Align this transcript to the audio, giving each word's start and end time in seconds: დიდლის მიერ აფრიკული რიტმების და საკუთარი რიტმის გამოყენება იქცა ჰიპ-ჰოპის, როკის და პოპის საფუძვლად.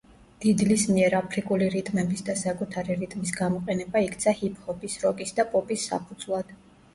დიდლის 0.43 0.83
მიერ 0.93 1.15
აფრიკული 1.17 1.67
რიტმების 1.75 2.25
და 2.29 2.35
საკუთარი 2.43 2.95
რიტმის 3.03 3.35
გამოყენება 3.41 4.03
იქცა 4.07 4.35
ჰიპ-ჰოპის, 4.41 4.97
როკის 5.05 5.37
და 5.43 5.47
პოპის 5.53 5.87
საფუძვლად. 5.93 6.57